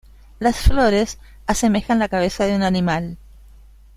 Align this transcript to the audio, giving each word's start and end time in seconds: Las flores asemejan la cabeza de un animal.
Las 0.39 0.57
flores 0.57 1.19
asemejan 1.45 1.99
la 1.99 2.09
cabeza 2.09 2.45
de 2.47 2.55
un 2.55 2.63
animal. 2.63 3.19